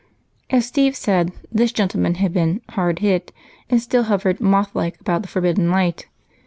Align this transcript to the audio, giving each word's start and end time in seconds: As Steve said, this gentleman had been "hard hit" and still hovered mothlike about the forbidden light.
As 0.49 0.65
Steve 0.65 0.95
said, 0.95 1.31
this 1.51 1.71
gentleman 1.71 2.15
had 2.15 2.33
been 2.33 2.61
"hard 2.69 2.97
hit" 3.05 3.31
and 3.69 3.79
still 3.79 4.01
hovered 4.05 4.39
mothlike 4.41 4.99
about 4.99 5.21
the 5.21 5.27
forbidden 5.27 5.69
light. 5.69 6.07